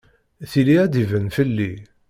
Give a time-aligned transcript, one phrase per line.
[0.51, 1.73] Tili ad d-iban fell-i.